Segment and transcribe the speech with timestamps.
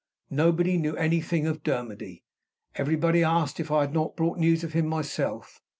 [0.31, 2.23] Nobody knew anything of Dermody.
[2.73, 5.61] Everybody asked if I had not brought news of him myself.